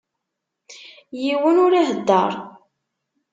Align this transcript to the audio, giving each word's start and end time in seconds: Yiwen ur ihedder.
Yiwen 1.21 1.61
ur 1.65 1.73
ihedder. 1.81 2.33